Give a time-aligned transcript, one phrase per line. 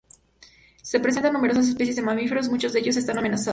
[0.81, 3.49] Se presentan numerosas especies de mamíferos; muchos de ellos están amenazados.